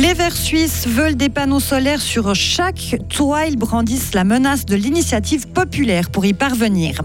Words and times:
Les 0.00 0.14
Verts 0.14 0.34
suisses 0.34 0.86
veulent 0.86 1.14
des 1.14 1.28
panneaux 1.28 1.60
solaires 1.60 2.00
sur 2.00 2.34
chaque 2.34 2.96
toit. 3.10 3.44
Ils 3.44 3.58
brandissent 3.58 4.14
la 4.14 4.24
menace 4.24 4.64
de 4.64 4.74
l'initiative 4.74 5.46
populaire 5.48 6.08
pour 6.08 6.24
y 6.24 6.32
parvenir. 6.32 7.02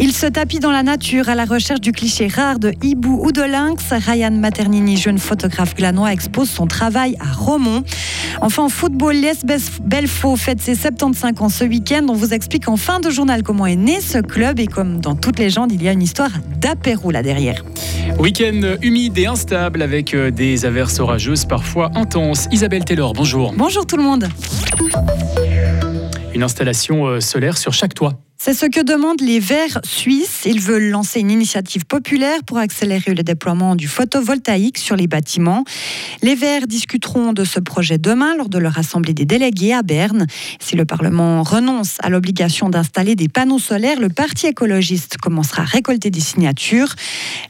Ils 0.00 0.12
se 0.12 0.26
tapent 0.26 0.60
dans 0.60 0.70
la 0.70 0.84
nature 0.84 1.28
à 1.28 1.34
la 1.34 1.44
recherche 1.44 1.80
du 1.80 1.90
cliché 1.90 2.28
rare 2.28 2.60
de 2.60 2.72
hibou 2.82 3.20
ou 3.24 3.32
de 3.32 3.42
lynx. 3.42 3.82
Ryan 3.90 4.30
Maternini, 4.30 4.96
jeune 4.96 5.18
photographe 5.18 5.74
glanois, 5.74 6.12
expose 6.12 6.48
son 6.48 6.68
travail 6.68 7.16
à 7.18 7.32
Romont. 7.32 7.82
Enfin, 8.40 8.62
en 8.62 8.68
football, 8.68 9.16
l'Es 9.16 9.44
Belfaux 9.82 10.36
fête 10.36 10.60
ses 10.60 10.76
75 10.76 11.32
ans 11.40 11.48
ce 11.48 11.64
week-end. 11.64 12.06
On 12.08 12.12
vous 12.12 12.32
explique 12.32 12.68
en 12.68 12.76
fin 12.76 13.00
de 13.00 13.10
journal 13.10 13.42
comment 13.42 13.66
est 13.66 13.74
né 13.74 14.00
ce 14.00 14.18
club 14.18 14.60
et 14.60 14.68
comme 14.68 15.00
dans 15.00 15.16
toutes 15.16 15.40
les 15.40 15.46
légendes, 15.46 15.72
il 15.72 15.82
y 15.82 15.88
a 15.88 15.92
une 15.92 16.02
histoire 16.02 16.30
d'apéro 16.60 17.10
là 17.10 17.22
derrière. 17.22 17.64
Week-end 18.18 18.76
humide 18.82 19.18
et 19.18 19.26
instable 19.26 19.82
avec 19.82 20.14
euh, 20.14 20.30
des 20.30 20.64
averses 20.64 21.00
orageuses 21.00 21.44
parfois 21.44 21.90
intenses. 21.94 22.46
Isabelle 22.52 22.84
Taylor, 22.84 23.14
bonjour. 23.14 23.52
Bonjour 23.56 23.84
tout 23.84 23.96
le 23.96 24.04
monde. 24.04 24.28
Une 26.34 26.42
installation 26.42 27.06
euh, 27.06 27.20
solaire 27.20 27.58
sur 27.58 27.72
chaque 27.72 27.94
toit. 27.94 28.20
C'est 28.40 28.54
ce 28.54 28.66
que 28.66 28.80
demandent 28.80 29.20
les 29.20 29.40
Verts 29.40 29.80
suisses. 29.82 30.42
Ils 30.44 30.60
veulent 30.60 30.90
lancer 30.90 31.18
une 31.18 31.32
initiative 31.32 31.84
populaire 31.84 32.44
pour 32.46 32.58
accélérer 32.58 33.12
le 33.12 33.24
déploiement 33.24 33.74
du 33.74 33.88
photovoltaïque 33.88 34.78
sur 34.78 34.94
les 34.94 35.08
bâtiments. 35.08 35.64
Les 36.22 36.36
Verts 36.36 36.68
discuteront 36.68 37.32
de 37.32 37.42
ce 37.42 37.58
projet 37.58 37.98
demain 37.98 38.36
lors 38.36 38.48
de 38.48 38.58
leur 38.58 38.78
assemblée 38.78 39.12
des 39.12 39.24
délégués 39.24 39.72
à 39.72 39.82
Berne. 39.82 40.28
Si 40.60 40.76
le 40.76 40.84
Parlement 40.84 41.42
renonce 41.42 41.96
à 41.98 42.10
l'obligation 42.10 42.68
d'installer 42.68 43.16
des 43.16 43.28
panneaux 43.28 43.58
solaires, 43.58 43.98
le 43.98 44.08
Parti 44.08 44.46
écologiste 44.46 45.16
commencera 45.16 45.62
à 45.62 45.66
récolter 45.66 46.10
des 46.10 46.20
signatures. 46.20 46.94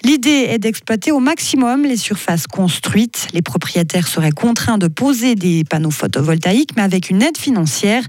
L'idée 0.05 0.47
est 0.49 0.59
d'exploiter 0.59 1.13
au 1.13 1.21
maximum 1.21 1.85
les 1.85 1.99
surfaces 1.99 2.47
construites. 2.47 3.29
Les 3.35 3.43
propriétaires 3.43 4.09
seraient 4.09 4.31
contraints 4.31 4.79
de 4.79 4.89
poser 4.89 5.35
des 5.35 5.65
panneaux 5.65 5.91
photovoltaïques, 5.91 6.71
mais 6.77 6.83
avec 6.83 7.11
une 7.11 7.21
aide 7.21 7.37
financière. 7.37 8.05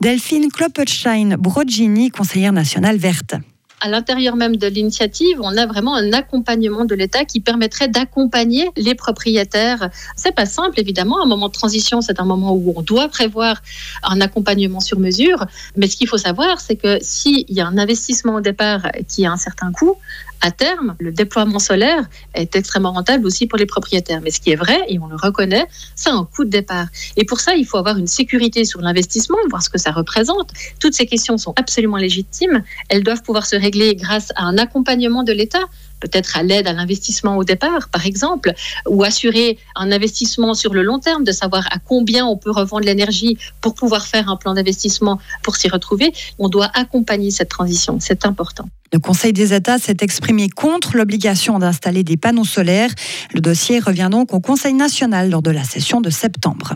Delphine 0.00 0.48
Kloppelstein-Brogini, 0.48 2.10
conseillère 2.24 2.54
nationale 2.54 2.96
verte 2.96 3.34
à 3.80 3.88
l'intérieur 3.88 4.34
même 4.34 4.56
de 4.56 4.66
l'initiative, 4.66 5.38
on 5.42 5.54
a 5.58 5.66
vraiment 5.66 5.94
un 5.94 6.14
accompagnement 6.14 6.86
de 6.86 6.94
l'État 6.94 7.26
qui 7.26 7.40
permettrait 7.40 7.88
d'accompagner 7.88 8.70
les 8.78 8.94
propriétaires. 8.94 9.90
C'est 10.16 10.34
pas 10.34 10.46
simple, 10.46 10.80
évidemment. 10.80 11.22
Un 11.22 11.26
moment 11.26 11.48
de 11.48 11.52
transition, 11.52 12.00
c'est 12.00 12.18
un 12.18 12.24
moment 12.24 12.54
où 12.54 12.72
on 12.74 12.80
doit 12.80 13.08
prévoir 13.08 13.60
un 14.02 14.22
accompagnement 14.22 14.80
sur 14.80 14.98
mesure. 14.98 15.44
Mais 15.76 15.86
ce 15.86 15.96
qu'il 15.96 16.08
faut 16.08 16.16
savoir, 16.16 16.62
c'est 16.62 16.76
que 16.76 16.96
s'il 17.02 17.44
y 17.50 17.60
a 17.60 17.66
un 17.66 17.76
investissement 17.76 18.36
au 18.36 18.40
départ 18.40 18.90
qui 19.06 19.26
a 19.26 19.32
un 19.32 19.36
certain 19.36 19.70
coût, 19.70 19.98
à 20.44 20.50
terme, 20.50 20.94
le 20.98 21.10
déploiement 21.10 21.58
solaire 21.58 22.04
est 22.34 22.54
extrêmement 22.54 22.92
rentable 22.92 23.24
aussi 23.26 23.46
pour 23.46 23.58
les 23.58 23.64
propriétaires. 23.64 24.20
Mais 24.22 24.30
ce 24.30 24.40
qui 24.40 24.50
est 24.50 24.56
vrai, 24.56 24.78
et 24.88 24.98
on 24.98 25.06
le 25.06 25.16
reconnaît, 25.16 25.64
c'est 25.96 26.10
un 26.10 26.28
coût 26.30 26.44
de 26.44 26.50
départ. 26.50 26.86
Et 27.16 27.24
pour 27.24 27.40
ça, 27.40 27.54
il 27.54 27.64
faut 27.64 27.78
avoir 27.78 27.96
une 27.96 28.06
sécurité 28.06 28.66
sur 28.66 28.82
l'investissement, 28.82 29.38
voir 29.48 29.62
ce 29.62 29.70
que 29.70 29.78
ça 29.78 29.90
représente. 29.90 30.50
Toutes 30.80 30.92
ces 30.92 31.06
questions 31.06 31.38
sont 31.38 31.54
absolument 31.56 31.96
légitimes. 31.96 32.62
Elles 32.90 33.02
doivent 33.02 33.22
pouvoir 33.22 33.46
se 33.46 33.56
régler 33.56 33.96
grâce 33.96 34.32
à 34.36 34.42
un 34.42 34.58
accompagnement 34.58 35.22
de 35.22 35.32
l'État 35.32 35.64
peut-être 36.00 36.36
à 36.36 36.42
l'aide 36.42 36.66
à 36.66 36.72
l'investissement 36.72 37.36
au 37.36 37.44
départ, 37.44 37.88
par 37.90 38.06
exemple, 38.06 38.52
ou 38.88 39.04
assurer 39.04 39.58
un 39.76 39.90
investissement 39.92 40.54
sur 40.54 40.74
le 40.74 40.82
long 40.82 40.98
terme, 40.98 41.24
de 41.24 41.32
savoir 41.32 41.66
à 41.70 41.78
combien 41.78 42.26
on 42.26 42.36
peut 42.36 42.50
revendre 42.50 42.84
l'énergie 42.84 43.38
pour 43.60 43.74
pouvoir 43.74 44.06
faire 44.06 44.28
un 44.28 44.36
plan 44.36 44.54
d'investissement 44.54 45.18
pour 45.42 45.56
s'y 45.56 45.68
retrouver. 45.68 46.12
On 46.38 46.48
doit 46.48 46.70
accompagner 46.74 47.30
cette 47.30 47.48
transition, 47.48 47.98
c'est 48.00 48.26
important. 48.26 48.68
Le 48.92 49.00
Conseil 49.00 49.32
des 49.32 49.52
États 49.52 49.78
s'est 49.78 49.96
exprimé 50.02 50.48
contre 50.48 50.96
l'obligation 50.96 51.58
d'installer 51.58 52.04
des 52.04 52.16
panneaux 52.16 52.44
solaires. 52.44 52.90
Le 53.32 53.40
dossier 53.40 53.80
revient 53.80 54.08
donc 54.08 54.32
au 54.32 54.38
Conseil 54.38 54.72
national 54.72 55.30
lors 55.30 55.42
de 55.42 55.50
la 55.50 55.64
session 55.64 56.00
de 56.00 56.10
septembre. 56.10 56.74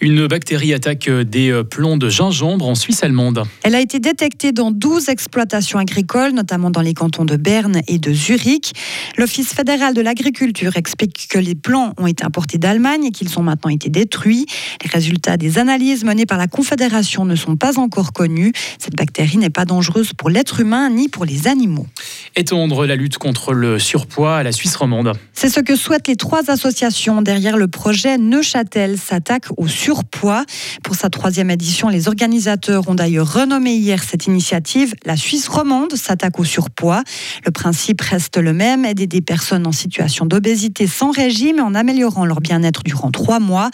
Une 0.00 0.26
bactérie 0.26 0.74
attaque 0.74 1.08
des 1.08 1.50
euh, 1.50 1.64
plombs 1.64 1.96
de 1.96 2.08
gingembre 2.08 2.68
en 2.68 2.74
Suisse 2.74 3.02
allemande. 3.02 3.44
Elle 3.62 3.74
a 3.74 3.80
été 3.80 4.00
détectée 4.00 4.52
dans 4.52 4.70
12 4.70 5.08
exploitations 5.08 5.78
agricoles, 5.78 6.32
notamment 6.32 6.70
dans 6.70 6.80
les 6.80 6.94
cantons 6.94 7.24
de 7.24 7.36
Berne 7.36 7.80
et 7.88 7.98
de 7.98 8.12
Zurich. 8.12 8.72
L'Office 9.16 9.52
fédéral 9.52 9.94
de 9.94 10.00
l'agriculture 10.00 10.76
explique 10.76 11.28
que 11.28 11.38
les 11.38 11.54
plants 11.54 11.92
ont 11.98 12.06
été 12.06 12.24
importés 12.24 12.58
d'Allemagne 12.58 13.06
et 13.06 13.10
qu'ils 13.10 13.38
ont 13.38 13.42
maintenant 13.42 13.70
été 13.70 13.88
détruits. 13.88 14.46
Les 14.82 14.90
résultats 14.90 15.36
des 15.36 15.58
analyses 15.58 16.04
menées 16.04 16.26
par 16.26 16.38
la 16.38 16.46
Confédération 16.46 17.24
ne 17.24 17.36
sont 17.36 17.56
pas 17.56 17.78
encore 17.78 18.12
connus. 18.12 18.52
Cette 18.78 18.96
bactérie 18.96 19.38
n'est 19.38 19.50
pas 19.50 19.64
dangereuse 19.64 20.12
pour 20.12 20.30
l'être 20.30 20.60
humain 20.60 20.90
ni 20.90 21.08
pour 21.08 21.24
les 21.24 21.48
animaux. 21.48 21.86
Étendre 22.36 22.86
la 22.86 22.96
lutte 22.96 23.18
contre 23.18 23.52
le 23.52 23.78
surpoids 23.78 24.38
à 24.38 24.42
la 24.42 24.52
Suisse 24.52 24.76
romande. 24.76 25.12
C'est 25.32 25.48
ce 25.48 25.60
que 25.60 25.76
souhaitent 25.76 26.08
les 26.08 26.16
trois 26.16 26.50
associations 26.50 27.22
derrière 27.22 27.56
le 27.56 27.68
projet 27.68 28.18
Neuchâtel 28.18 28.98
s'attaque 28.98 29.46
au 29.56 29.68
surpoids. 29.74 30.44
Pour 30.82 30.94
sa 30.94 31.10
troisième 31.10 31.50
édition, 31.50 31.88
les 31.88 32.08
organisateurs 32.08 32.88
ont 32.88 32.94
d'ailleurs 32.94 33.32
renommé 33.32 33.74
hier 33.74 34.02
cette 34.02 34.26
initiative 34.26 34.94
La 35.04 35.16
Suisse 35.16 35.48
romande 35.48 35.94
s'attaque 35.94 36.38
au 36.38 36.44
surpoids. 36.44 37.02
Le 37.44 37.50
principe 37.50 38.00
reste 38.00 38.36
le 38.36 38.52
même, 38.52 38.84
aider 38.84 39.06
des 39.06 39.20
personnes 39.20 39.66
en 39.66 39.72
situation 39.72 40.26
d'obésité 40.26 40.86
sans 40.86 41.10
régime 41.10 41.60
en 41.60 41.74
améliorant 41.74 42.24
leur 42.24 42.40
bien-être 42.40 42.82
durant 42.82 43.10
trois 43.10 43.40
mois. 43.40 43.70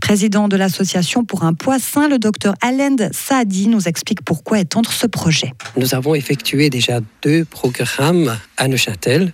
Président 0.00 0.48
de 0.48 0.56
l'association 0.56 1.24
pour 1.24 1.44
un 1.44 1.54
poids 1.54 1.78
sain, 1.78 2.08
le 2.08 2.18
docteur 2.18 2.54
Alend 2.62 3.10
Saadi 3.12 3.68
nous 3.68 3.88
explique 3.88 4.22
pourquoi 4.22 4.60
étendre 4.60 4.92
ce 4.92 5.06
projet. 5.06 5.52
Nous 5.76 5.94
avons 5.94 6.14
effectué 6.14 6.70
déjà 6.70 7.00
deux 7.22 7.44
programmes 7.44 8.36
à 8.56 8.68
Neuchâtel 8.68 9.32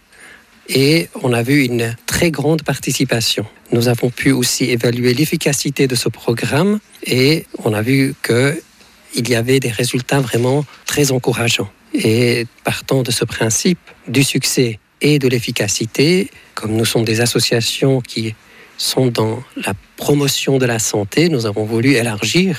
et 0.68 1.08
on 1.22 1.32
a 1.32 1.42
vu 1.42 1.64
une 1.64 1.94
très 2.16 2.30
grande 2.30 2.62
participation. 2.62 3.44
Nous 3.72 3.88
avons 3.88 4.08
pu 4.08 4.32
aussi 4.32 4.70
évaluer 4.70 5.12
l'efficacité 5.12 5.86
de 5.86 5.94
ce 5.94 6.08
programme 6.08 6.78
et 7.04 7.44
on 7.62 7.74
a 7.74 7.82
vu 7.82 8.14
qu'il 8.24 9.28
y 9.28 9.34
avait 9.34 9.60
des 9.60 9.68
résultats 9.68 10.20
vraiment 10.20 10.64
très 10.86 11.12
encourageants. 11.12 11.68
Et 11.92 12.46
partant 12.64 13.02
de 13.02 13.10
ce 13.10 13.26
principe 13.26 13.78
du 14.08 14.24
succès 14.24 14.78
et 15.02 15.18
de 15.18 15.28
l'efficacité, 15.28 16.30
comme 16.54 16.72
nous 16.74 16.86
sommes 16.86 17.04
des 17.04 17.20
associations 17.20 18.00
qui 18.00 18.34
sont 18.78 19.08
dans 19.08 19.42
la 19.54 19.74
promotion 19.98 20.56
de 20.56 20.64
la 20.64 20.78
santé, 20.78 21.28
nous 21.28 21.44
avons 21.44 21.66
voulu 21.66 21.96
élargir 21.96 22.58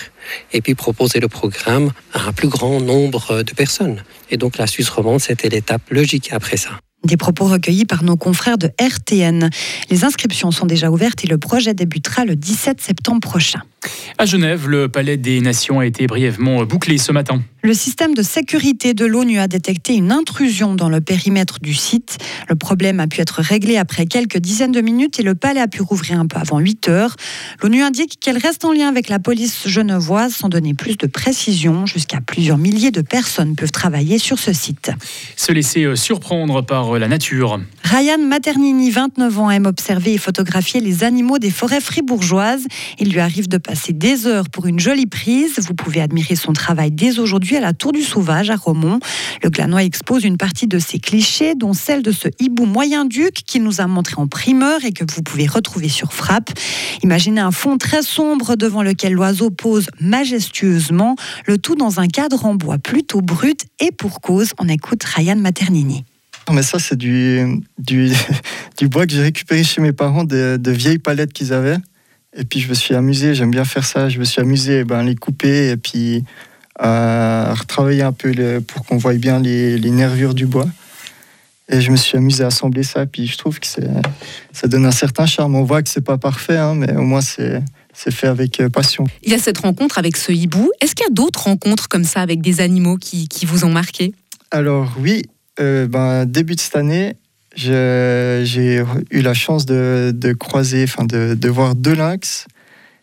et 0.53 0.61
puis 0.61 0.75
proposer 0.75 1.19
le 1.19 1.29
programme 1.29 1.93
à 2.13 2.27
un 2.27 2.31
plus 2.31 2.47
grand 2.47 2.79
nombre 2.79 3.41
de 3.41 3.53
personnes. 3.53 4.03
Et 4.29 4.37
donc 4.37 4.59
la 4.59 4.67
Suisse 4.67 4.89
romande, 4.89 5.19
c'était 5.19 5.49
l'étape 5.49 5.89
logique 5.89 6.29
après 6.31 6.57
ça. 6.57 6.77
Des 7.07 7.15
propos 7.15 7.45
recueillis 7.45 7.85
par 7.85 8.03
nos 8.03 8.17
confrères 8.17 8.57
de 8.57 8.69
RTN. 8.81 9.49
Les 9.89 10.03
inscriptions 10.03 10.51
sont 10.51 10.65
déjà 10.65 10.91
ouvertes 10.91 11.23
et 11.23 11.27
le 11.27 11.37
projet 11.37 11.73
débutera 11.73 12.25
le 12.25 12.35
17 12.35 12.81
septembre 12.81 13.21
prochain. 13.21 13.61
À 14.17 14.25
Genève, 14.25 14.67
le 14.67 14.89
Palais 14.89 15.15
des 15.15 15.39
Nations 15.39 15.79
a 15.79 15.85
été 15.85 16.05
brièvement 16.05 16.65
bouclé 16.65 16.97
ce 16.97 17.13
matin. 17.13 17.41
Le 17.63 17.73
système 17.73 18.13
de 18.13 18.21
sécurité 18.21 18.93
de 18.93 19.05
l'ONU 19.05 19.39
a 19.39 19.47
détecté 19.47 19.95
une 19.95 20.11
intrusion 20.11 20.75
dans 20.75 20.89
le 20.89 21.01
périmètre 21.01 21.59
du 21.59 21.73
site. 21.73 22.17
Le 22.47 22.55
problème 22.55 22.99
a 22.99 23.07
pu 23.07 23.19
être 23.19 23.41
réglé 23.41 23.77
après 23.77 24.05
quelques 24.05 24.37
dizaines 24.37 24.71
de 24.71 24.79
minutes 24.79 25.19
et 25.19 25.23
le 25.23 25.33
palais 25.33 25.59
a 25.59 25.67
pu 25.67 25.81
rouvrir 25.81 26.19
un 26.19 26.27
peu 26.27 26.37
avant 26.37 26.59
8 26.59 26.87
heures. 26.87 27.15
L'ONU 27.61 27.81
indique 27.81 28.19
qu'elle 28.21 28.37
reste 28.37 28.63
en 28.63 28.71
lien 28.71 28.87
avec 28.87 29.09
la 29.09 29.17
police 29.17 29.67
genevoise 29.67 30.33
sans 30.33 30.49
donner 30.49 30.75
plus 30.75 30.97
de 30.97 31.07
précision. 31.07 31.87
Jusqu'à 31.87 32.21
plusieurs 32.21 32.59
milliers 32.59 32.91
de 32.91 33.01
personnes 33.01 33.55
peuvent 33.55 33.71
travailler 33.71 34.19
sur 34.19 34.37
ce 34.37 34.53
site. 34.53 34.91
Se 35.35 35.51
laisser 35.51 35.83
euh, 35.83 35.95
surprendre 35.95 36.63
par 36.63 36.95
euh, 36.95 36.99
la 36.99 37.07
nature. 37.07 37.59
Ryan 37.83 38.19
Maternini, 38.19 38.91
29 38.91 39.39
ans, 39.39 39.49
aime 39.49 39.65
observer 39.65 40.13
et 40.13 40.17
photographier 40.17 40.79
les 40.79 41.03
animaux 41.03 41.39
des 41.39 41.51
forêts 41.51 41.81
fribourgeoises. 41.81 42.67
Il 42.99 43.11
lui 43.11 43.19
arrive 43.19 43.47
de 43.47 43.57
passer 43.57 43.93
des 43.93 44.27
heures 44.27 44.49
pour 44.49 44.67
une 44.67 44.79
jolie 44.79 45.07
prise. 45.07 45.59
Vous 45.59 45.73
pouvez 45.73 46.01
admirer 46.01 46.35
son 46.35 46.53
travail 46.53 46.91
dès 46.91 47.19
aujourd'hui 47.19 47.56
à 47.57 47.61
la 47.61 47.73
Tour 47.73 47.91
du 47.91 48.01
Sauvage 48.01 48.49
à 48.49 48.55
Romont. 48.55 48.99
Le 49.43 49.49
Glanois 49.49 49.83
expose 49.83 50.23
une 50.23 50.37
partie 50.37 50.67
de 50.67 50.79
ses 50.79 50.99
clichés, 50.99 51.55
dont 51.55 51.73
celle 51.73 52.01
de 52.01 52.11
ce 52.11 52.27
hibou 52.39 52.65
moyen-duc 52.65 53.33
qu'il 53.45 53.63
nous 53.63 53.81
a 53.81 53.87
montré 53.87 54.15
en 54.17 54.27
primeur 54.27 54.85
et 54.85 54.91
que 54.91 55.03
vous 55.09 55.21
pouvez 55.21 55.47
retrouver 55.47 55.89
sur 55.89 56.13
Frappe. 56.13 56.51
Imaginez 57.03 57.41
un 57.41 57.51
fond 57.51 57.77
très 57.77 58.01
sombre 58.01 58.55
devant 58.55 58.83
lequel 58.83 59.13
l'oiseau 59.13 59.49
pose 59.49 59.87
majestueusement, 59.99 61.15
le 61.45 61.57
tout 61.57 61.75
dans 61.75 61.99
un 61.99 62.07
cadre 62.07 62.45
en 62.45 62.55
bois 62.55 62.77
plutôt 62.77 63.21
brut 63.21 63.65
et 63.79 63.91
pour 63.91 64.21
cause, 64.21 64.51
on 64.59 64.67
écoute 64.69 65.03
Ryan 65.03 65.35
Maternini. 65.35 66.05
Mais 66.51 66.63
ça, 66.63 66.79
c'est 66.79 66.95
du, 66.95 67.61
du, 67.77 68.87
bois 68.87 69.05
que 69.05 69.13
j'ai 69.13 69.21
récupéré 69.21 69.63
chez 69.63 69.81
mes 69.81 69.91
parents, 69.91 70.23
de, 70.23 70.59
vieilles 70.71 70.99
palettes 70.99 71.33
qu'ils 71.33 71.53
avaient. 71.53 71.77
Et 72.35 72.43
puis 72.43 72.59
je 72.59 72.69
me 72.69 72.73
suis 72.73 72.93
amusé, 72.93 73.33
j'aime 73.33 73.51
bien 73.51 73.65
faire 73.65 73.85
ça, 73.85 74.09
je 74.09 74.19
me 74.19 74.23
suis 74.23 74.41
amusé 74.41 74.83
ben, 74.83 75.01
les 75.01 75.15
couper 75.15 75.69
et 75.69 75.77
puis 75.77 76.23
à 76.79 77.53
retravailler 77.53 78.03
un 78.03 78.11
peu 78.11 78.61
pour 78.61 78.85
qu'on 78.85 78.97
voie 78.97 79.13
bien 79.13 79.39
les, 79.39 79.77
les, 79.77 79.89
nervures 79.89 80.33
du 80.33 80.45
bois. 80.45 80.67
Et 81.69 81.81
je 81.81 81.91
me 81.91 81.97
suis 81.97 82.17
amusé 82.17 82.43
à 82.43 82.47
assembler 82.47 82.83
ça, 82.83 83.05
puis 83.05 83.27
je 83.27 83.37
trouve 83.37 83.59
que 83.59 83.67
ça 83.67 84.67
donne 84.67 84.85
un 84.85 84.91
certain 84.91 85.25
charme. 85.25 85.55
On 85.55 85.63
voit 85.63 85.83
que 85.83 85.89
c'est 85.89 86.03
pas 86.03 86.17
parfait, 86.17 86.57
hein, 86.57 86.75
mais 86.75 86.95
au 86.95 87.01
moins 87.01 87.21
c'est 87.21 87.61
fait 88.11 88.27
avec 88.27 88.59
euh, 88.59 88.69
passion. 88.69 89.05
Il 89.23 89.31
y 89.31 89.35
a 89.35 89.39
cette 89.39 89.57
rencontre 89.57 89.97
avec 89.97 90.15
ce 90.15 90.31
hibou. 90.31 90.71
Est-ce 90.79 90.95
qu'il 90.95 91.03
y 91.03 91.09
a 91.09 91.13
d'autres 91.13 91.43
rencontres 91.43 91.89
comme 91.89 92.05
ça 92.05 92.21
avec 92.21 92.41
des 92.41 92.61
animaux 92.61 92.97
qui, 92.97 93.27
qui 93.27 93.45
vous 93.45 93.65
ont 93.65 93.69
marqué? 93.69 94.13
Alors 94.51 94.93
oui, 94.99 95.23
euh, 95.59 95.87
ben, 95.87 96.25
début 96.25 96.55
de 96.55 96.61
cette 96.61 96.75
année, 96.75 97.15
j'ai 97.55 98.83
eu 99.11 99.21
la 99.21 99.33
chance 99.33 99.65
de, 99.65 100.33
croiser, 100.39 100.83
enfin 100.83 101.05
de, 101.05 101.49
voir 101.49 101.75
deux 101.75 101.95
lynx 101.95 102.45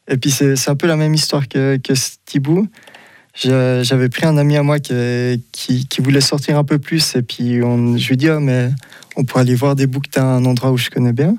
Et 0.09 0.17
puis 0.17 0.31
c'est 0.31 0.69
un 0.69 0.77
peu 0.77 0.87
la 0.87 0.97
même 0.97 1.13
histoire 1.13 1.49
que, 1.49 1.77
que 1.77 1.93
Thibaut. 2.25 2.67
J'avais 3.35 4.09
pris 4.09 4.27
un 4.27 4.37
ami 4.37 4.57
à 4.57 4.63
moi 4.63 4.79
qui, 4.79 5.89
voulait 5.99 6.21
sortir 6.21 6.57
un 6.57 6.65
peu 6.65 6.79
plus 6.79 7.17
et 7.17 7.23
puis 7.23 7.59
je 7.59 8.09
lui 8.09 8.17
dis 8.17 8.29
ah, 8.29 8.39
mais 8.39 8.71
on 9.17 9.25
pourrait 9.25 9.43
aller 9.43 9.55
voir 9.55 9.75
des 9.75 9.87
bouquetins 9.87 10.23
à 10.23 10.37
un 10.37 10.45
endroit 10.45 10.71
où 10.71 10.77
je 10.77 10.91
connais 10.91 11.13
bien. 11.13 11.37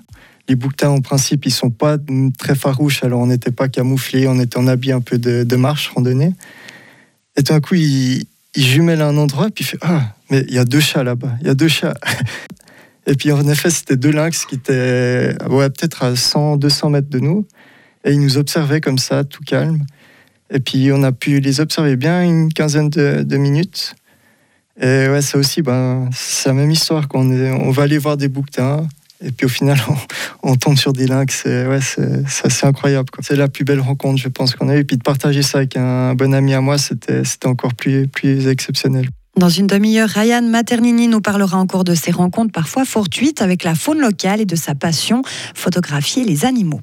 Les 0.48 0.56
bouquetins 0.56 0.90
en 0.90 1.00
principe 1.00 1.46
ils 1.46 1.54
sont 1.54 1.70
pas 1.70 1.98
très 2.38 2.56
farouches 2.56 3.04
alors 3.04 3.22
on 3.22 3.28
n'était 3.28 3.52
pas 3.52 3.70
camouflés, 3.70 4.28
on 4.28 4.40
était 4.40 4.58
en 4.58 4.68
habit 4.68 4.92
un 4.92 5.02
peu 5.02 5.18
de, 5.18 5.56
marche, 5.56 5.90
randonnée. 5.90 6.34
Et 7.38 7.44
tout 7.44 7.54
d'un 7.54 7.62
coup 7.62 7.76
il, 7.76 8.26
jumelle 8.58 9.02
à 9.02 9.08
un 9.08 9.18
endroit 9.18 9.50
puis 9.50 9.64
il 9.64 9.68
fait 9.68 9.80
ah 9.82 10.14
mais 10.30 10.44
il 10.50 10.54
y 10.54 10.60
a 10.60 10.66
deux 10.66 10.82
chats 10.82 11.04
là-bas, 11.04 11.32
il 11.42 11.48
y 11.48 11.50
a 11.50 11.56
deux 11.56 11.70
chats. 11.70 11.96
et 13.08 13.16
puis 13.16 13.32
en 13.32 13.48
effet 13.48 13.70
c'était 13.70 13.96
deux 13.96 14.12
lynx 14.12 14.46
qui 14.46 14.56
étaient 14.56 15.34
ouais, 15.50 15.70
peut-être 15.70 16.04
à 16.04 16.16
100, 16.16 16.58
200 16.58 16.90
mètres 16.90 17.10
de 17.10 17.20
nous 17.20 17.48
et 18.04 18.12
ils 18.12 18.20
nous 18.20 18.38
observaient 18.38 18.82
comme 18.82 18.98
ça 18.98 19.24
tout 19.24 19.44
calme. 19.44 19.86
Et 20.52 20.60
puis 20.60 20.92
on 20.92 21.04
a 21.04 21.12
pu 21.12 21.40
les 21.40 21.60
observer 21.60 21.96
bien 21.96 22.24
une 22.24 22.54
quinzaine 22.54 22.90
de, 22.90 23.38
minutes. 23.38 23.96
Et 24.80 25.08
ouais, 25.08 25.22
ça 25.22 25.38
aussi, 25.38 25.62
ben, 25.62 26.10
c'est 26.14 26.50
la 26.50 26.54
même 26.54 26.72
histoire. 26.72 27.08
on 27.14 27.72
va 27.72 27.84
aller 27.84 27.98
voir 27.98 28.18
des 28.18 28.28
bouquetins. 28.28 28.88
Et 29.24 29.32
puis 29.32 29.46
au 29.46 29.50
final, 29.50 29.78
on, 30.44 30.56
tombe 30.56 30.78
sur 30.78 30.94
des 30.94 31.08
lynx. 31.08 31.42
C'est 31.44 31.66
ouais, 31.66 31.80
assez 32.44 32.66
incroyable. 32.66 33.10
C'est 33.22 33.36
la 33.36 33.48
plus 33.48 33.64
belle 33.64 33.80
rencontre, 33.80 34.22
je 34.22 34.28
pense, 34.28 34.56
qu'on 34.56 34.70
a 34.70 34.76
eu. 34.76 34.80
Et 34.80 34.84
puis 34.84 34.98
de 34.98 35.04
partager 35.04 35.42
ça 35.42 35.60
avec 35.60 35.78
un 35.78 36.14
bon 36.14 36.34
ami 36.34 36.54
à 36.54 36.62
moi, 36.62 36.78
c'était 36.78 37.24
encore 37.46 37.74
plus, 37.74 38.08
plus 38.08 38.48
exceptionnel. 38.48 39.08
Dans 39.38 39.50
une 39.50 39.68
demi-heure, 39.68 40.08
Ryan 40.08 40.44
Maternini 40.44 41.10
nous 41.10 41.20
parlera 41.20 41.58
encore 41.58 41.84
de 41.84 41.94
ses 41.94 42.12
rencontres 42.12 42.54
parfois 42.54 42.86
fortuites 42.86 43.42
avec 43.42 43.66
la 43.66 43.76
faune 43.76 44.00
locale 44.00 44.40
et 44.40 44.46
de 44.46 44.56
sa 44.56 44.76
passion, 44.76 45.24
photographier 45.54 46.24
les 46.24 46.46
animaux. 46.46 46.82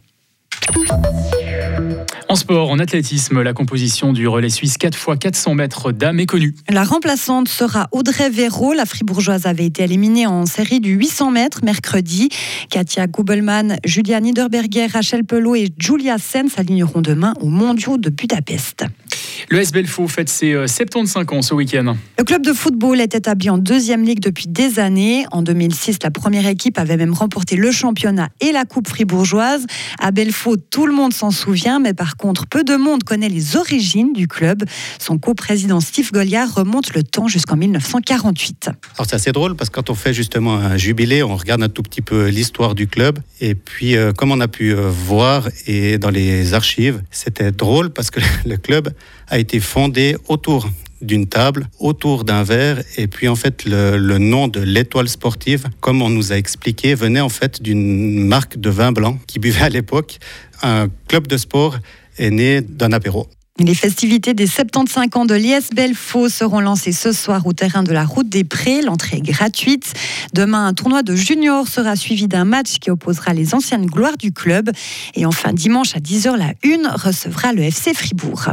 En 2.29 2.37
sport, 2.37 2.71
en 2.71 2.79
athlétisme, 2.79 3.43
la 3.43 3.53
composition 3.53 4.13
du 4.13 4.27
relais 4.27 4.49
suisse 4.49 4.79
4 4.79 4.97
x 4.97 5.19
400 5.21 5.55
mètres 5.55 5.93
dames 5.93 6.19
est 6.21 6.27
connue. 6.27 6.55
La 6.69 6.85
remplaçante 6.85 7.49
sera 7.49 7.89
Audrey 7.93 8.31
Véraud. 8.31 8.73
La 8.73 8.87
fribourgeoise 8.87 9.47
avait 9.47 9.67
été 9.67 9.83
éliminée 9.83 10.27
en 10.27 10.47
série 10.47 10.81
du 10.81 10.93
800 10.93 11.31
mètres 11.31 11.61
mercredi. 11.63 12.31
Katia 12.71 13.07
Gubelmann, 13.07 13.77
Julia 13.85 14.21
Niederberger, 14.21 14.87
Rachel 14.93 15.25
Pelot 15.25 15.57
et 15.57 15.69
Julia 15.79 16.17
Sen 16.19 16.49
s'aligneront 16.49 17.03
demain 17.03 17.35
aux 17.41 17.49
mondiaux 17.49 17.99
de 17.99 18.09
Budapest. 18.09 18.85
Le 19.49 19.61
S 19.61 19.73
Belfaux 19.73 20.09
fête 20.09 20.29
ses 20.29 20.53
75 20.67 21.17
euh, 21.17 21.37
ans 21.37 21.43
ce 21.43 21.55
week-end. 21.55 21.97
Le 22.19 22.25
club 22.25 22.45
de 22.45 22.53
football 22.53 23.01
est 23.01 23.15
établi 23.15 23.51
en 23.51 23.59
deuxième 23.59 24.05
ligue 24.05 24.21
depuis 24.21 24.47
des 24.49 24.79
années. 24.79 25.25
En 25.33 25.43
2006, 25.43 25.99
la 26.03 26.11
première 26.11 26.47
équipe 26.47 26.79
avait 26.79 26.97
même 26.97 27.13
remporté 27.13 27.57
le 27.57 27.71
championnat 27.71 28.29
et 28.41 28.53
la 28.53 28.65
coupe 28.65 28.89
fribourgeoise. 28.89 29.67
À 29.99 30.11
Belfaux, 30.11 30.57
tout 30.57 30.87
le 30.87 30.95
monde 30.95 31.13
s'en 31.13 31.31
souvient, 31.31 31.81
mais 31.81 31.95
par 31.95 32.17
contre, 32.17 32.47
peu 32.47 32.65
de 32.65 32.77
monde 32.77 33.05
connaît 33.05 33.29
les 33.29 33.57
origines 33.57 34.13
du 34.13 34.29
club. 34.29 34.65
Son 34.99 35.19
coprésident 35.19 35.81
Steve 35.81 36.11
Goliard 36.13 36.55
remonte 36.55 36.95
le 36.95 37.03
temps 37.03 37.29
jusqu'en 37.29 37.57
1948. 37.57 38.69
Alors 38.69 39.07
c'est 39.09 39.15
assez 39.15 39.33
drôle 39.33 39.57
parce 39.57 39.71
que 39.71 39.75
quand 39.77 39.91
on 39.91 39.95
fait 39.95 40.15
justement 40.15 40.55
un 40.55 40.77
jubilé, 40.77 41.23
on 41.23 41.37
regarde 41.37 41.63
un 41.63 41.69
tout 41.69 41.83
petit 41.83 42.03
peu 42.03 42.29
l'histoire 42.29 42.75
du 42.75 42.87
club. 42.87 43.19
Et 43.41 43.55
puis, 43.55 43.97
euh, 43.97 44.13
comme 44.13 44.31
on 44.31 44.41
a 44.41 44.49
pu 44.49 44.73
euh, 44.73 44.89
voir 44.89 45.49
et 45.67 45.99
dans 45.99 46.11
les 46.11 46.55
archives, 46.55 47.03
c'était 47.11 47.53
drôle 47.53 47.91
parce 47.91 48.11
que 48.11 48.21
le 48.47 48.57
club 48.57 48.93
a 49.33 49.39
été 49.39 49.61
fondé 49.61 50.15
autour 50.29 50.69
d'une 51.01 51.27
table, 51.27 51.67
autour 51.81 52.25
d'un 52.25 52.43
verre, 52.43 52.83
et 52.99 53.07
puis 53.07 53.29
en 53.29 53.35
fait 53.35 53.65
le, 53.65 54.19
nom 54.19 54.47
de 54.47 54.61
l'étoile 54.61 55.09
sportive, 55.09 55.65
comme 55.81 56.03
on 56.03 56.11
nous 56.11 56.33
a 56.33 56.37
expliqué, 56.37 56.95
venait 56.95 57.23
en 57.23 57.31
fait 57.31 57.63
d'une 57.63 58.27
marque 58.27 58.59
de 58.59 58.69
vin 58.69 58.93
blanc 58.93 59.19
qui 59.27 59.39
buvait 59.39 59.65
à 59.65 59.69
l'époque. 59.71 60.19
Un 60.63 60.89
club 61.09 61.27
de 61.29 61.39
sport 61.39 61.79
est 62.19 62.31
né 62.31 62.61
d'un 62.61 62.93
apéro. 62.93 63.27
Les 63.59 63.75
festivités 63.75 64.35
des 64.35 64.47
75 64.47 65.09
ans 65.15 65.25
de 65.25 65.35
l'IS 65.35 65.71
Belfaux 65.75 66.29
seront 66.29 66.61
lancées 66.61 66.93
ce 66.93 67.13
soir 67.13 67.47
au 67.47 67.55
terrain 67.55 67.83
de 67.83 67.93
la 67.93 68.05
Route 68.05 68.29
des 68.29 68.45
Prés. 68.45 68.83
L'entrée 68.83 69.19
est 69.19 69.21
gratuite. 69.21 69.95
Demain, 70.35 70.67
un 70.67 70.75
tournoi 70.75 71.03
de 71.03 71.15
juniors 71.17 71.69
sera 71.69 71.97
suivi 71.97 72.29
d'un 72.29 72.45
match 72.45 72.79
qui 72.81 72.91
opposera 72.91 73.33
les 73.33 73.55
anciennes 73.55 73.87
gloires 73.87 74.17
du 74.19 74.33
club. 74.33 74.71
Et 75.15 75.25
enfin, 75.27 75.53
dimanche 75.53 75.95
à 75.97 76.01
10h, 76.01 76.37
la 76.37 76.53
Une 76.63 76.87
recevra 76.87 77.53
le 77.53 77.63
FC 77.63 77.95
Fribourg. 77.95 78.53